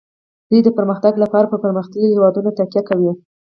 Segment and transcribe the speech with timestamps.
[0.49, 3.11] دوی د پرمختګ لپاره په پرمختللو هیوادونو تکیه کوي